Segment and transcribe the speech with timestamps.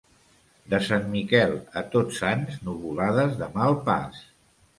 [0.73, 4.25] De Sant Miquel a Tots Sants, nuvolades de mal pas.